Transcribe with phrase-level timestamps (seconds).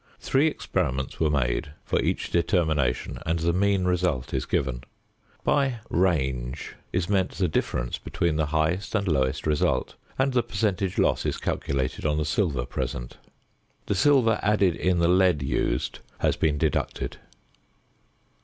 [0.19, 4.83] Three experiments were made for each determination, and the mean result is given.
[5.43, 10.97] By "range" is meant the difference between the highest and lowest result and the percentage
[10.97, 13.17] loss is calculated on the silver present.
[13.85, 17.17] The silver added in the lead used has been deducted.